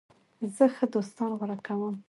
[0.55, 1.95] زه ښه دوستان غوره کوم.